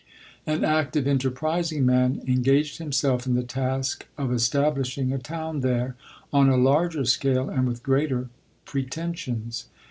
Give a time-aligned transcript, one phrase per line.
[0.47, 5.95] An active, enterprising man engaged himself in the task of establishing a town there
[6.33, 8.27] on a larger scale and with greater
[8.65, 9.65] pretensions.